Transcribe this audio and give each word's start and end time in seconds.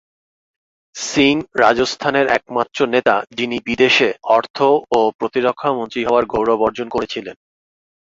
সিং 0.95 1.33
রাজস্থানের 1.59 2.27
একমাত্র 2.29 2.79
নেতা 2.85 3.15
যিনি 3.37 3.57
বিদেশ, 3.65 3.95
অর্থ 4.29 4.57
ও 4.91 4.99
প্রতিরক্ষা 5.19 5.69
মন্ত্রী 5.73 6.01
হওয়ার 6.05 6.25
গৌরব 6.25 6.59
অর্জন 6.61 6.87
করেছিলেন। 6.89 7.35